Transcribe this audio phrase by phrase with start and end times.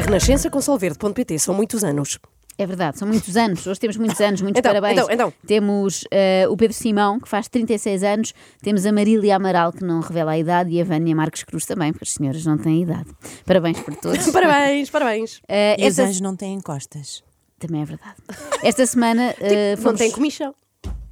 [0.00, 2.18] A Renascença com Solverde.pt são muitos anos.
[2.56, 3.66] É verdade, são muitos anos.
[3.66, 4.98] Hoje temos muitos anos, muitos Então, parabéns.
[4.98, 5.32] então, então.
[5.46, 8.32] Temos eh, o Pedro Simão, que faz 36 anos.
[8.62, 10.70] Temos a Marília Amaral, que não revela a idade.
[10.70, 13.10] E a Vânia Marques Cruz também, porque as senhoras não têm idade.
[13.44, 14.26] Parabéns por todos.
[14.32, 15.42] Parabéns, parabéns.
[15.46, 17.22] Eh, E os esta- anjos não têm costas.
[17.58, 18.16] Também é verdade.
[18.62, 19.34] Esta semana,
[19.76, 20.54] Não fomos, tem comissão.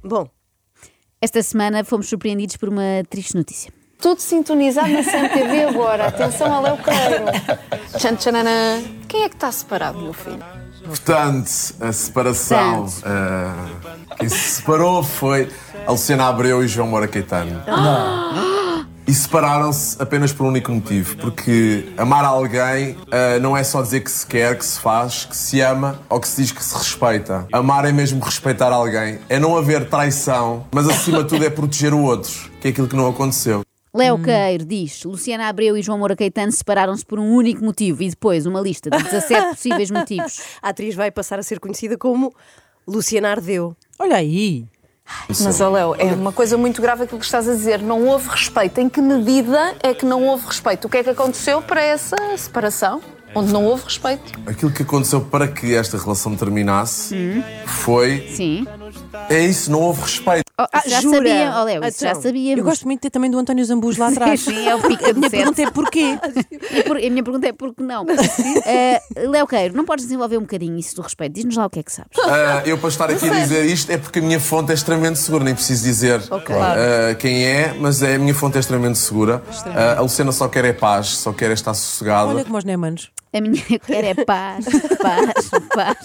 [0.03, 0.27] Bom,
[1.21, 3.71] esta semana fomos surpreendidos por uma triste notícia.
[4.01, 6.07] Tudo sintonizado na CMTV agora.
[6.07, 7.25] Atenção ao Léo Queiro.
[7.97, 8.81] Tchan, tchananã.
[9.09, 10.39] Quem é que está separado, meu filho?
[10.85, 12.87] Portanto, a separação.
[13.03, 15.49] Eh, quem se separou foi
[15.85, 17.61] a Luciana Abreu e João Moura Caetano.
[19.05, 23.99] E separaram-se apenas por um único motivo, porque amar alguém eh, não é só dizer
[23.99, 26.73] que se quer, que se faz, que se ama ou que se diz que se
[26.77, 27.47] respeita.
[27.51, 31.93] Amar é mesmo respeitar alguém, é não haver traição, mas acima de tudo é proteger
[31.93, 32.31] o outro,
[32.61, 33.61] que é aquilo que não aconteceu.
[33.93, 38.09] Léo Queiro diz: Luciana Abreu e João Moura Caetano separaram-se por um único motivo e
[38.09, 40.39] depois uma lista de 17 possíveis motivos.
[40.61, 42.33] a atriz vai passar a ser conhecida como
[42.87, 43.75] Luciana Ardeu.
[43.97, 44.65] Olha aí.
[45.27, 47.81] Mas, Léo, é uma coisa muito grave aquilo que estás a dizer.
[47.81, 48.79] Não houve respeito.
[48.79, 50.85] Em que medida é que não houve respeito?
[50.85, 53.01] O que é que aconteceu para essa separação?
[53.33, 54.39] Onde não houve respeito?
[54.45, 58.27] Aquilo que aconteceu para que esta relação terminasse foi.
[58.29, 58.65] Sim.
[59.29, 60.48] É isso, não houve respeito.
[60.59, 61.17] Oh, isso já jura?
[61.17, 62.57] sabia, oh, Léo, isso já Então, sabíamos.
[62.57, 64.41] Eu gosto muito de ter também do António Zambus lá atrás.
[64.41, 66.19] Sim, é o pica A minha pergunta é porquê?
[66.71, 68.05] E por- a minha pergunta é por que não?
[68.65, 71.33] Eh, Léo Queiro, não podes desenvolver um bocadinho isso do respeito?
[71.33, 72.11] Diz-nos lá o que é que sabes.
[72.25, 75.19] Ah, eu, para estar aqui a dizer isto, é porque a minha fonte é extremamente
[75.19, 79.41] segura, nem preciso dizer ah, quem é, mas é, a minha fonte é extremamente segura.
[79.75, 82.29] Ah, a Luciana só quer é paz, só quer é estar sossegada.
[82.29, 83.11] Olha como os Neymanos.
[83.31, 84.65] A minha quer é paz,
[85.01, 85.97] paz, paz.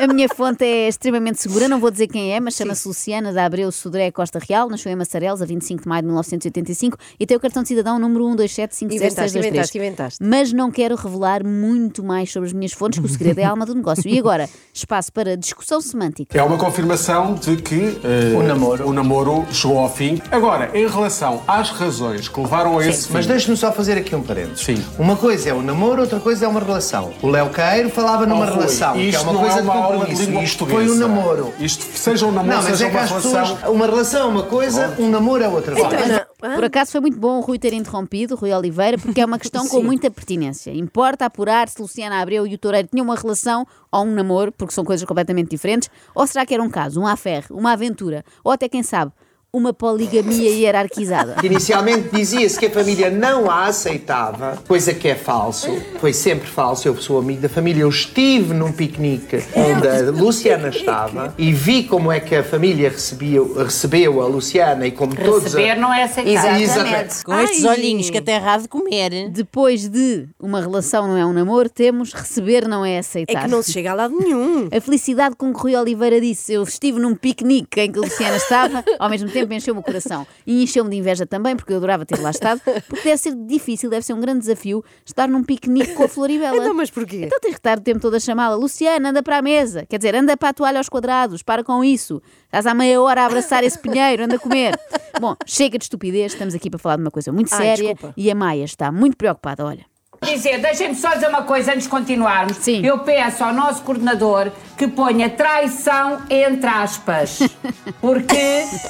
[0.00, 3.44] A minha fonte é extremamente segura, não vou dizer quem é, mas chama-se Luciana da
[3.44, 7.36] Abreu Sodré Costa Real, nasceu em Massarelos a 25 de maio de 1985 e tem
[7.36, 8.92] o cartão de cidadão número 127570623.
[8.94, 10.24] Inventaste, inventaste, inventaste.
[10.24, 13.50] Mas não quero revelar muito mais sobre as minhas fontes, que o segredo é a
[13.50, 14.08] alma do negócio.
[14.08, 16.38] E agora, espaço para discussão semântica.
[16.38, 18.88] É uma confirmação de que eh, O namoro.
[18.88, 20.18] o namoro chegou ao fim.
[20.30, 24.22] Agora, em relação às razões que levaram a esse Mas deixe-me só fazer aqui um
[24.22, 24.60] parênteses.
[24.64, 24.82] Sim.
[24.98, 27.12] Uma coisa é o namoro, outra coisa é uma relação.
[27.20, 30.22] O Léo Caeiro falava numa Oh, relação, que é uma coisa é uma de compromisso.
[30.24, 31.54] língua Isto foi um namoro.
[31.58, 33.32] Isto, seja um namoro, Não, mas seja é que uma as relação.
[33.56, 33.74] pessoas.
[33.74, 36.26] Uma relação é uma coisa, um namoro é outra coisa.
[36.42, 39.24] Não, Por acaso foi muito bom o Rui ter interrompido, o Rui Oliveira, porque é
[39.24, 40.70] uma questão com muita pertinência.
[40.72, 44.72] Importa apurar se Luciana Abreu e o Toureiro tinham uma relação ou um namoro, porque
[44.72, 48.52] são coisas completamente diferentes, ou será que era um caso, um affaire, uma aventura, ou
[48.52, 49.12] até, quem sabe,
[49.52, 51.36] uma poligamia hierarquizada.
[51.44, 55.68] Inicialmente dizia-se que a família não a aceitava, coisa que é falso,
[55.98, 56.86] foi sempre falso.
[56.86, 61.84] Eu sou amigo da família, eu estive num piquenique onde a Luciana estava e vi
[61.84, 65.54] como é que a família recebia, recebeu a Luciana e como todos.
[65.54, 66.60] a- Receber não é aceitar.
[66.60, 67.24] Exatamente.
[67.24, 69.28] Com estes olhinhos que até errado de comer.
[69.30, 73.42] Depois de uma relação não é um namoro, temos receber não é É aceitar.
[73.44, 74.68] que não se chega a lado nenhum.
[74.70, 78.36] A felicidade com que Rui Oliveira disse eu estive num piquenique em que a Luciana
[78.36, 80.26] estava, ao mesmo tempo encheu-me o coração.
[80.46, 83.90] E encheu-me de inveja também, porque eu adorava ter lá estado, porque deve ser difícil,
[83.90, 86.56] deve ser um grande desafio estar num piquenique com a Floribela.
[86.56, 87.22] Então, mas porquê?
[87.24, 89.86] Então tens que estar o tempo todo a chamá-la Luciana, anda para a mesa.
[89.86, 92.22] Quer dizer, anda para a toalha aos quadrados, para com isso.
[92.44, 94.78] Estás há meia hora a abraçar esse pinheiro, anda a comer.
[95.20, 98.14] Bom, chega de estupidez, estamos aqui para falar de uma coisa muito Ai, séria desculpa.
[98.16, 99.84] e a Maia está muito preocupada, olha.
[100.22, 102.58] Dizer, deixem-me só dizer uma coisa antes de continuarmos.
[102.58, 102.84] Sim.
[102.84, 107.38] Eu peço ao nosso coordenador que ponha traição entre aspas.
[108.00, 108.36] Porque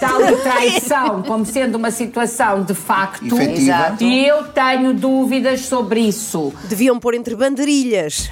[0.03, 3.41] ali traição como sendo uma situação de facto.
[3.41, 4.03] Exato.
[4.03, 6.53] E eu tenho dúvidas sobre isso.
[6.65, 8.29] Deviam pôr entre bandeirilhas.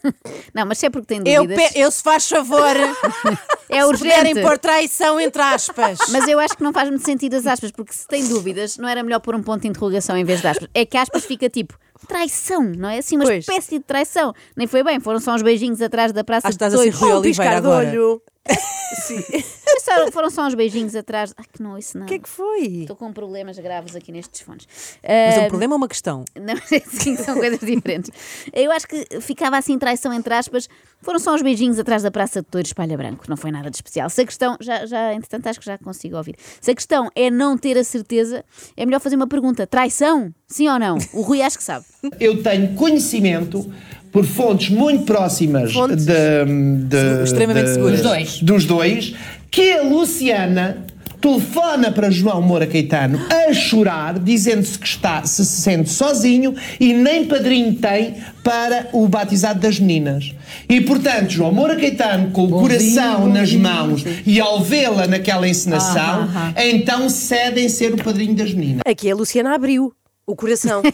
[0.54, 2.74] Não, mas se é porque tem Eu, dúvidas, pe- eu se faz favor,
[3.68, 4.40] é se puderem urgente.
[4.40, 5.98] pôr traição entre aspas.
[6.08, 8.88] Mas eu acho que não faz muito sentido as aspas, porque se tem dúvidas, não
[8.88, 10.68] era melhor pôr um ponto de interrogação em vez de aspas.
[10.74, 11.74] É que aspas fica tipo
[12.06, 12.98] traição, não é?
[12.98, 13.38] Assim, uma Pois.
[13.46, 14.32] espécie de traição.
[14.56, 16.90] Nem foi bem, foram só uns beijinhos atrás da praça Ah, de estás a ser.
[16.90, 17.88] Rui Oliveira agora.
[17.88, 18.22] olho.
[18.48, 21.32] Só- Foram só uns beijinhos atrás.
[21.36, 22.04] Ai, que não, isso não.
[22.04, 22.66] O que é que foi?
[22.82, 24.66] Estou com problemas graves aqui nestes fones.
[25.02, 26.24] Mas é um problema ou uma questão?
[26.34, 26.56] Não,
[26.86, 28.10] sim, são coisas diferentes.
[28.52, 30.68] Eu acho que ficava assim traição entre aspas.
[31.02, 33.24] Foram só uns beijinhos atrás da Praça de Touro Espalha Branco.
[33.28, 34.10] Não foi nada de especial.
[34.10, 36.36] Se a questão, já, já, entretanto, acho que já consigo ouvir.
[36.60, 38.44] Se a questão é não ter a certeza,
[38.76, 40.34] é melhor fazer uma pergunta: traição?
[40.48, 40.98] Sim ou não?
[41.12, 41.84] O Rui acho que sabe.
[42.18, 43.72] Eu tenho conhecimento
[44.12, 46.04] por fontes muito próximas Fontes?
[46.04, 46.12] de,
[46.88, 48.00] de- Extremamente de- seguras.
[48.00, 48.38] Dos dois.
[48.42, 49.14] dos dois,
[49.50, 50.84] que a Luciana
[51.20, 57.26] telefona para João Moura Caetano a chorar, dizendo-se que está, se sente sozinho e nem
[57.26, 60.32] padrinho tem para o batizado das meninas.
[60.66, 66.26] E, portanto, João Moura Caetano, com o coração nas mãos e ao vê-la naquela encenação,
[66.56, 68.80] então cede em ser o padrinho das meninas.
[68.86, 69.92] Aqui a Luciana abriu
[70.26, 70.80] o coração.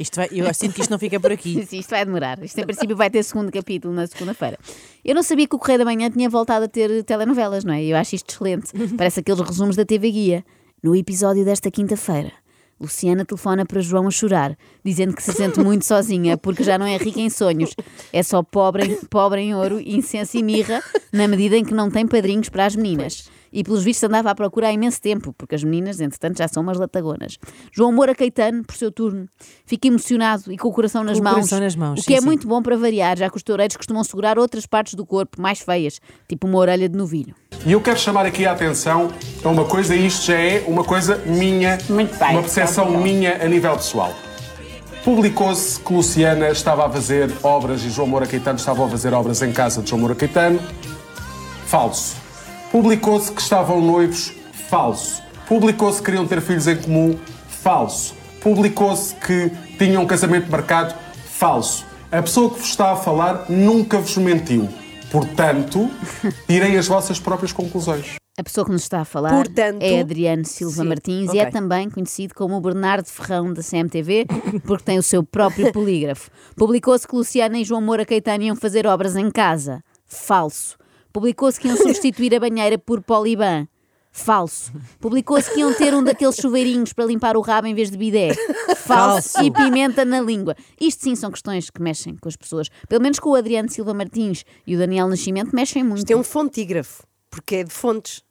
[0.00, 1.62] Isto vai, eu sinto que isto não fica por aqui.
[1.68, 2.42] Sim, isto vai demorar.
[2.42, 4.58] Isto, em princípio, vai ter segundo capítulo na segunda-feira.
[5.04, 7.84] Eu não sabia que o Correio da Manhã tinha voltado a ter telenovelas, não é?
[7.84, 8.72] Eu acho isto excelente.
[8.96, 10.44] Parece aqueles resumos da TV Guia.
[10.82, 12.32] No episódio desta quinta-feira,
[12.80, 16.86] Luciana telefona para João a chorar, dizendo que se sente muito sozinha porque já não
[16.86, 17.74] é rica em sonhos.
[18.10, 20.82] É só pobre, pobre em ouro, incenso e mirra,
[21.12, 23.28] na medida em que não tem padrinhos para as meninas.
[23.52, 26.62] E pelos vistos andava à procura há imenso tempo, porque as meninas, entretanto, já são
[26.62, 27.38] umas latagonas.
[27.72, 29.28] João Moura Caetano, por seu turno,
[29.66, 31.34] fica emocionado e com o coração nas Com o mãos.
[31.34, 32.26] coração nas mãos, o que sim, é sim.
[32.26, 35.60] muito bom para variar, já que os toureiros costumam segurar outras partes do corpo mais
[35.60, 37.34] feias, tipo uma orelha de novilho.
[37.66, 39.10] E eu quero chamar aqui a atenção
[39.44, 43.04] a uma coisa, e isto já é uma coisa minha, Muito bem, uma percepção obrigada.
[43.04, 44.14] minha a nível pessoal.
[45.04, 49.40] Publicou-se que Luciana estava a fazer obras e João Moura Caetano estava a fazer obras
[49.42, 50.60] em casa de João Moura Caetano.
[51.66, 52.16] Falso.
[52.70, 54.32] Publicou-se que estavam noivos.
[54.68, 55.20] Falso.
[55.48, 57.18] Publicou-se que queriam ter filhos em comum.
[57.48, 58.14] Falso.
[58.40, 60.94] Publicou-se que tinham um casamento marcado.
[61.26, 61.84] Falso.
[62.12, 64.68] A pessoa que vos está a falar nunca vos mentiu.
[65.10, 65.90] Portanto,
[66.46, 68.14] tirem as vossas próprias conclusões.
[68.38, 71.50] A pessoa que nos está a falar Portanto- é Adriano Silva Sim, Martins e é
[71.50, 74.26] também conhecido como o Bernardo Ferrão da CMTV,
[74.64, 76.30] porque tem o seu próprio polígrafo.
[76.56, 79.82] Publicou-se que Luciana e João Moura Caetano iam fazer obras em casa.
[80.06, 80.79] Falso.
[81.12, 83.66] Publicou-se que iam substituir a banheira por poliban.
[84.12, 84.72] Falso.
[84.98, 88.34] Publicou-se que iam ter um daqueles chuveirinhos para limpar o rabo em vez de bidé.
[88.76, 89.30] Falso.
[89.30, 89.42] Falso.
[89.42, 90.56] E pimenta na língua.
[90.80, 92.68] Isto sim são questões que mexem com as pessoas.
[92.88, 95.98] Pelo menos com o Adriano Silva Martins e o Daniel Nascimento mexem muito.
[95.98, 98.22] Isto é um fontígrafo, porque é de fontes,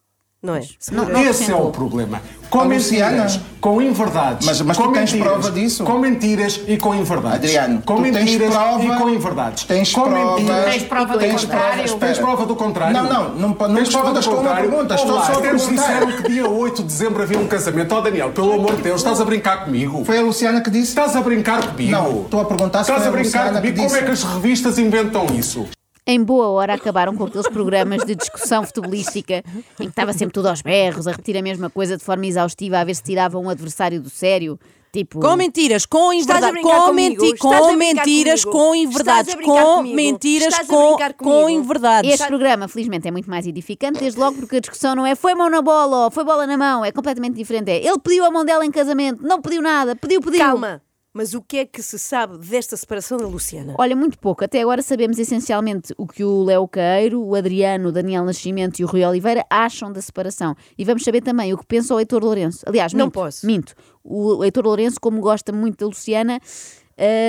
[0.42, 0.60] não é?
[0.60, 1.68] Não, Esse não é acrescentou.
[1.68, 2.22] o problema.
[2.50, 3.12] Com Luciana.
[3.26, 4.48] mentiras, com inverdades.
[4.48, 5.84] Mas- mas com tu tens mentiras, prova disso?
[5.84, 7.36] Com mentiras e com inverdades.
[7.36, 9.64] Adriano, com tu tens mentiras prova- e com inverdades.
[9.66, 11.84] tens com prova- mentiras Tens prova do Tens contrário?
[11.84, 12.00] prova.
[12.06, 12.94] Tens prova do contrário?
[12.94, 14.70] Não, não, não, não Tens prova do respondas com uma contrário?
[14.70, 15.72] pergunta, estou Olá, só perguntar.
[15.72, 17.94] disseram que dia 8 de dezembro havia um casamento.
[17.96, 20.04] Oh, Daniel, pelo amor de Deus, estás a brincar comigo?
[20.06, 20.88] Foi a Luciana que disse?
[20.90, 21.92] Estás a brincar comigo?
[21.92, 23.76] Não, estou a perguntar se Estás foi a a brincar Luciana comigo?
[23.78, 25.68] que Como é que as revistas inventam isso?
[26.10, 29.44] Em boa hora acabaram com aqueles programas de discussão futebolística
[29.80, 32.80] em que estava sempre tudo aos berros, a repetir a mesma coisa de forma exaustiva,
[32.80, 34.60] a ver se tirava um adversário do sério.
[34.92, 35.20] Tipo.
[35.20, 38.60] Com mentiras, com inverdades, com, menti com mentiras, comigo?
[38.60, 39.96] com inverdades, com comigo?
[39.96, 42.12] mentiras, com, com inverdades.
[42.12, 45.36] Este programa, felizmente, é muito mais edificante, desde logo porque a discussão não é foi
[45.36, 47.70] mão na bola ou foi bola na mão, é completamente diferente.
[47.70, 50.40] É ele pediu a mão dela em casamento, não pediu nada, pediu, pediu.
[50.40, 50.82] Calma,
[51.14, 53.74] mas o que é que se sabe desta separação da Luciana?
[53.78, 54.44] Olha, muito pouco.
[54.44, 58.84] Até agora sabemos essencialmente o que o Léo Queiro, o Adriano, o Daniel Nascimento e
[58.84, 60.56] o Rui Oliveira acham da separação.
[60.78, 62.64] E vamos saber também o que pensa o Heitor Lourenço.
[62.68, 63.46] Aliás, Não minto, posso.
[63.46, 63.74] minto.
[64.04, 66.40] O Heitor Lourenço, como gosta muito da Luciana,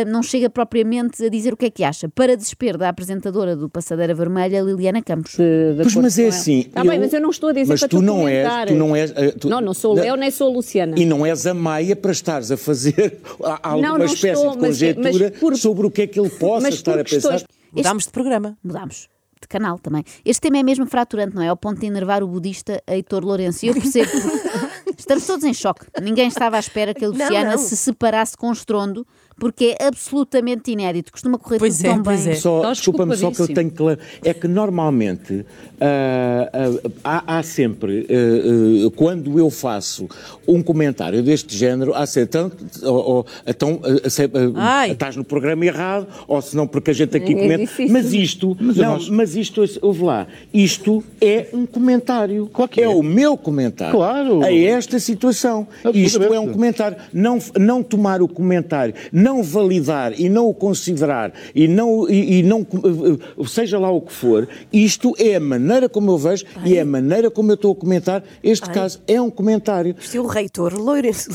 [0.09, 2.09] não chega propriamente a dizer o que é que acha.
[2.09, 5.37] Para desespero da apresentadora do Passadeira Vermelha, Liliana Campos.
[5.77, 6.61] Pois, mas é assim.
[6.61, 8.75] Está bem, mas eu não estou a dizer mas para tu tu não és, tu
[8.75, 9.13] não és.
[9.17, 10.95] eh, tu- Não, não sou o Léo, nem sou a Luciana.
[10.99, 13.21] E não és a Maia para estares a fazer
[13.63, 16.19] alguma Não, não espécie estou, de mas- conjectura mas por- sobre o que é que
[16.19, 17.43] ele possa mas estar a pensar.
[17.73, 18.59] Mudámos de programa.
[18.65, 19.09] Mudámos
[19.41, 20.05] de canal também.
[20.25, 21.49] Este tema é mesmo fraturante, não é?
[21.49, 23.65] Ao ponto de enervar o budista Heitor Lourenço.
[23.65, 24.11] E eu percebo.
[24.99, 25.87] Estamos todos em choque.
[26.03, 27.59] Ninguém estava à espera que a Não, Luciana não.
[27.59, 29.07] se separasse com estrondo,
[29.41, 31.11] porque é absolutamente inédito.
[31.11, 32.33] Costuma correr Pois tudo é, tão pois bem.
[32.35, 32.37] é.
[32.37, 33.83] Só, desculpa-me só que eu tenho que.
[33.83, 33.99] ler.
[34.23, 35.47] É que normalmente
[35.81, 36.91] ah, ah,
[37.26, 40.07] há, há sempre, ah, quando eu faço
[40.47, 42.57] um comentário deste género, há sempre tanto.
[42.87, 44.93] Ou, ou, então, se- Ai.
[44.93, 47.59] estás no programa errado, ou se não, porque a gente aqui É comenta.
[47.59, 47.93] difícil.
[47.93, 52.50] Mas isto, não, mas isto, ouve lá, isto é um comentário.
[52.76, 52.88] é.
[52.88, 53.95] o meu comentário.
[53.97, 54.43] Claro.
[54.45, 55.67] A esta situação.
[55.95, 56.99] Isto é um comentário.
[57.12, 62.43] Não, não tomar o comentário, não validar e não o considerar e não, e, e
[62.43, 66.77] não eh, seja lá o que for, isto é a maneira como eu vejo e
[66.77, 68.23] é a maneira como eu estou a comentar.
[68.43, 69.95] Este caso é um comentário.
[69.99, 71.31] Isto é o reitor Lourenço.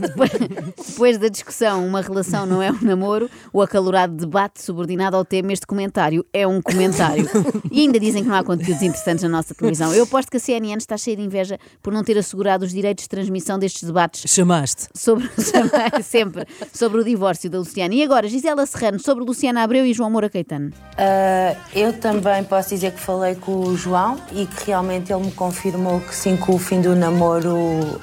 [0.00, 0.30] Depois,
[0.88, 5.52] depois da discussão, uma relação não é um namoro, o acalorado debate subordinado ao tema,
[5.52, 7.28] este comentário é um comentário.
[7.70, 9.94] E ainda dizem que não há conteúdos interessantes na nossa televisão.
[9.94, 13.04] Eu aposto que a CNN está cheia de inveja por não ter assegurado os direitos
[13.04, 14.88] de transmissão destes debates Chamaste.
[14.94, 15.28] sobre
[16.02, 17.94] sempre sobre o divórcio da Luciana.
[17.94, 20.70] E agora, Gisela Serrano, sobre Luciana Abreu e João Moura Caetano.
[20.96, 25.32] Ah, eu também posso dizer que falei com o João e que realmente ele me
[25.32, 27.54] confirmou que sim, que o fim do namoro.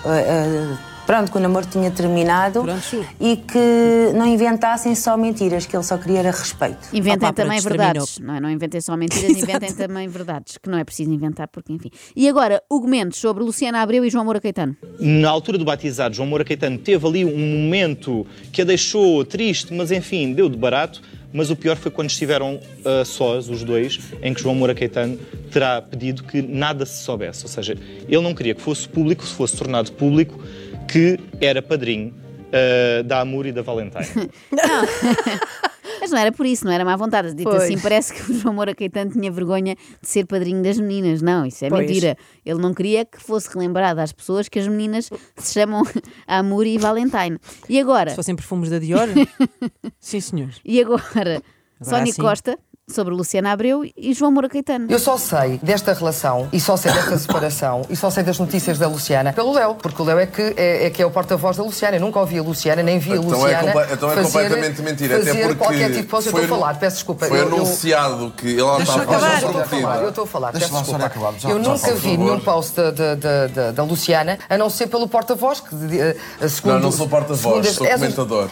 [0.05, 5.65] ah, ah, Pronto, que o namoro tinha terminado Pronto, e que não inventassem só mentiras,
[5.65, 6.87] que ele sá queria era respeito.
[6.93, 8.39] Inventem Opa, também verdades, não é?
[8.39, 11.89] Não inventem só mentiras, inventem também verdades, que não é preciso inventar, porque enfim.
[12.15, 14.77] E agora, Hugo Mendes sobre Luciana Abreu e João Moura Caetano.
[14.99, 19.73] Na altura do batizado, João Moura Caetano teve ali um momento que a deixou triste,
[19.73, 21.01] mas enfim, deu de barato.
[21.31, 25.17] Mas o pior foi quando estiveram ah, sós, os dois, em que João Moura Caetano
[25.51, 27.43] terá pedido que nada se soubesse.
[27.43, 30.39] Ou seja, ele não queria que fosse público, se fosse tornado público,
[30.91, 32.13] que era padrinho
[32.51, 34.05] ah, da Amor e da Valentine.
[36.01, 37.33] Mas não era por isso, não era má vontade.
[37.33, 37.63] Dito Pois.
[37.63, 41.21] assim, parece que o João Moura Caetano tinha vergonha de ser padrinho das meninas.
[41.21, 41.85] Não, isso é Pois.
[41.85, 42.17] mentira.
[42.45, 45.83] Ele não queria que fosse relembrado às pessoas que as meninas se chamam
[46.25, 47.37] Amor e Valentine.
[47.67, 48.11] E agora?
[48.11, 49.07] Se fossem perfumes da Dior?
[49.99, 50.49] Sim, senhor.
[50.63, 51.41] E agora?
[51.81, 52.21] Sónia sim.
[52.21, 52.57] Costa,
[52.91, 54.87] sobre Luciana Abreu e João Moura Caetano.
[54.89, 58.77] Eu só sei desta relação e só sei desta separação e só sei das notícias
[58.77, 61.57] da Luciana pelo Léo, porque o Léo é que é, é que é o porta-voz
[61.57, 61.97] da Luciana.
[61.97, 63.71] Eu nunca ouvi a Luciana, nem vi a Então é Luciana.
[63.73, 66.29] comple- então é fazer, completamente mentira, até fazer porque qualquer tipo de post.
[66.33, 67.25] Eu estou a falar, peço desculpa.
[67.27, 69.27] Foi eu, eu- anunciado que ele Deixa estava eu acabar.
[69.29, 71.05] a Eu estou a falar, eu estou a falar, peço desculpa.
[71.05, 71.33] acabar.
[71.39, 74.69] Já- eu já nunca vi nenhum post da, da, da, da- da Luciana, a não
[74.69, 76.73] ser pelo porta-voz, que eh, segundo...
[76.75, 78.49] Não, não sou porta-voz, sou comentador.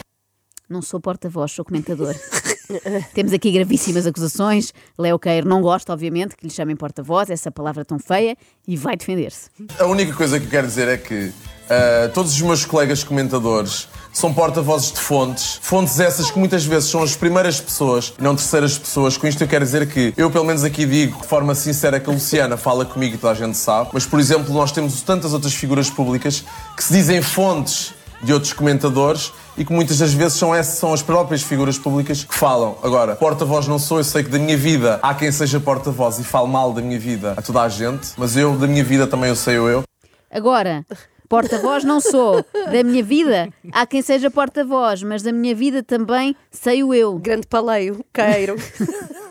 [0.70, 2.14] Não sou porta-voz, sou comentador.
[3.14, 4.74] Temos aqui gravíssimas acusações.
[4.98, 8.36] Léo Queiro não gosta, obviamente, que lhe chamem porta-voz, essa palavra tão feia,
[8.68, 9.50] e vai defender-se.
[9.80, 11.32] A única coisa que eu quero dizer é que
[11.70, 16.90] ah, todos os meus colegas comentadores são porta-vozes de fontes, fontes essas que muitas vezes
[16.90, 19.18] são as primeiras pessoas, não terceiras pessoas.
[19.18, 22.10] Com isto eu quero dizer que eu, pelo menos aqui digo de forma sincera que
[22.10, 25.34] a Luciana fala comigo e toda a gente sabe, mas, por exemplo, nós temos tantas
[25.34, 26.44] outras figuras públicas
[26.76, 30.94] que se dizem fontes de outros comentadores e que muitas das vezes são, essas, são
[30.94, 32.78] as próprias figuras públicas que falam.
[32.84, 36.24] Agora, porta-voz não sou, eu sei que da minha vida há quem seja porta-voz e
[36.24, 39.30] fale mal da minha vida a toda a gente, mas eu, da minha vida, também
[39.30, 39.84] eu sei eu.
[40.32, 40.86] Agora,
[41.28, 42.44] porta-voz não sou.
[42.54, 47.18] Da minha vida, há quem seja porta-voz, mas da minha vida também sei o eu.
[47.18, 48.56] Grande paleio, queiro.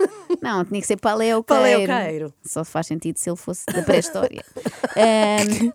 [0.46, 1.92] Não, tinha que ser Paleo Paleo Queiro.
[1.92, 2.34] Queiro.
[2.44, 4.44] Só faz sentido se ele fosse da pré-história.
[4.96, 5.72] Ahm,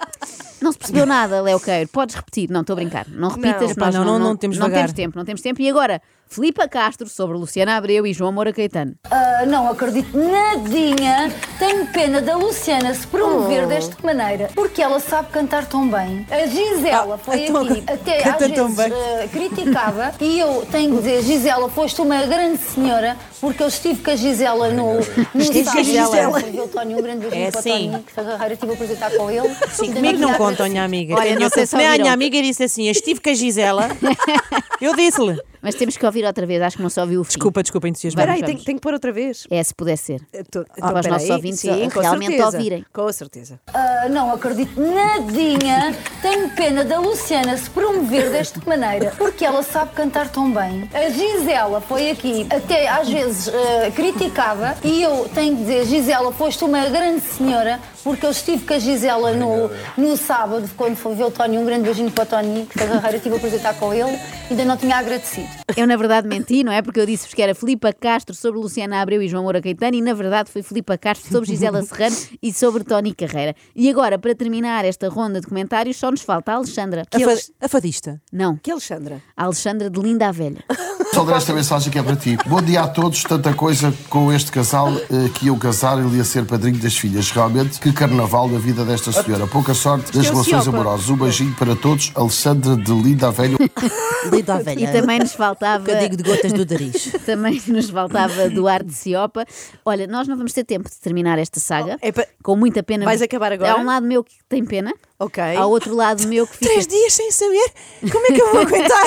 [0.61, 1.89] não se percebeu nada, Léo Queiro.
[1.89, 2.49] Podes repetir.
[2.49, 3.05] Não, estou a brincar.
[3.09, 3.71] Não repitas.
[3.71, 4.83] Epá, nós não, não, não temos não vagar.
[4.83, 5.61] temos tempo, não temos tempo.
[5.61, 6.01] E agora,
[6.31, 8.95] Filipa Castro sobre Luciana Abreu e João Moura Caetano.
[9.11, 11.29] Ah, não acredito nadinha.
[11.59, 13.67] Tenho pena da Luciana se promover Oh.
[13.67, 16.25] desta maneira, porque ela sabe cantar tão bem.
[16.31, 18.93] A Gisela foi então, aqui, até às vezes bem.
[18.93, 24.01] ah, criticava, e eu tenho que dizer, Gisela, foste uma grande senhora, porque eu estive
[24.01, 25.83] com a Gisela no, no Estive com a.
[25.83, 26.39] Gisela.
[26.63, 27.89] O Tónio, um grande beijinho É para o sim.
[27.91, 29.55] Tónio, que foi Carreira, estive a prazer estar com ele.
[29.69, 31.15] Sim, comigo não contam, minha amiga.
[31.15, 33.89] Olha, se Nem a minha amiga disse assim: eu estive com a Gisela.
[34.79, 35.38] Eu disse-lhe.
[35.61, 37.29] Mas temos que ouvir outra vez, acho que não se ouviu o fim.
[37.29, 38.23] Desculpa, desculpa, entusiasmar.
[38.23, 39.45] Espera aí, tenho, tenho que pôr outra vez.
[39.49, 40.21] É, se puder ser.
[40.49, 42.57] Tô- Ah, para os espera nossos ouvintes Sim, realmente certeza.
[42.57, 42.85] ouvirem.
[42.91, 43.59] Com certeza.
[43.73, 45.95] Ah, não acredito nadinha.
[46.21, 50.89] Tenho pena da Luciana se promover desta maneira, porque ela sabe cantar tão bem.
[50.93, 53.51] A Gisela foi aqui, até às vezes
[53.95, 58.73] criticava, e eu tenho que dizer, Gisela, foste uma grande senhora, porque eu estive com
[58.73, 61.57] a Gisela no, no sábado, quando foi ver o Tony.
[61.57, 64.17] Um grande beijinho para o Tony, que foi Carreira, tive a estar com ele,
[64.49, 65.50] ainda não tinha agradecido.
[65.75, 66.81] Eu, na verdade, menti, não é?
[66.81, 70.01] Porque eu disse-vos que era Filipa Castro sobre Luciana Abreu e João Moura Caetano e,
[70.01, 73.55] na verdade, foi Filipa Castro sobre Gisela Serrano e sobre Tony Carreira.
[73.75, 77.03] E agora, para terminar esta ronda de comentários, só nos falta a Alexandra.
[77.12, 78.22] A, fa a fadista.
[78.31, 78.58] Não.
[78.58, 79.22] Que Alexandra?
[79.36, 80.63] A Alexandra de Linda a Velha.
[81.13, 82.37] Só ler esta mensagem que é para ti.
[82.47, 83.23] Bom dia a todos.
[83.23, 87.29] Tanta coisa com este casal eh, que iam casar ele ia ser padrinho das filhas.
[87.31, 89.45] Realmente, que carnaval na vida desta senhora.
[89.45, 91.09] Pouca sorte das é relações amorosas.
[91.09, 92.11] Um beijinho para todos.
[92.15, 93.57] Alexandra de Linda a Velho.
[94.31, 94.83] Lida a velha.
[94.83, 95.83] E também nos faltava.
[95.83, 97.11] Que eu digo de gotas do nariz.
[97.25, 99.45] Também nos faltava Duarte Ciopa.
[99.83, 101.97] Olha, nós não vamos ter tempo de terminar esta saga.
[102.01, 103.03] É pa- Com muita pena.
[103.03, 103.73] Vais acabar agora?
[103.73, 104.93] Há um lado meu que tem pena.
[105.23, 105.43] Ok.
[105.55, 106.71] Há outro lado meu que fica.
[106.71, 107.71] Três dias sem saber
[108.11, 109.05] como é que eu vou aguentar.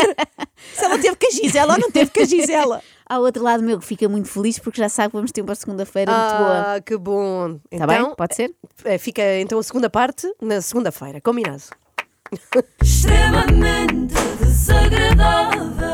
[0.72, 2.82] Se ela teve com a Gisela ou não teve com a Gisela.
[3.06, 5.54] Há outro lado meu que fica muito feliz porque já sabe que vamos ter uma
[5.54, 6.74] segunda-feira muito boa.
[6.76, 7.58] Ah, que bom.
[7.70, 8.14] Está então, bem?
[8.14, 8.54] Pode ser?
[8.84, 11.20] é, Fica então a segunda parte na segunda-feira.
[11.20, 11.62] Combinado.
[12.80, 15.93] extremamente desagradável.